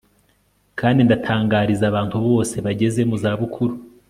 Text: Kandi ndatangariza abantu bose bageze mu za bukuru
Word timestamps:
Kandi 0.79 0.99
ndatangariza 1.03 1.83
abantu 1.91 2.17
bose 2.27 2.55
bageze 2.65 3.01
mu 3.09 3.15
za 3.23 3.31
bukuru 3.39 3.73